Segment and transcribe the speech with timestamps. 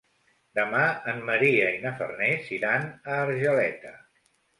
[0.59, 3.93] Demà en Maria i na Farners iran a Argeleta.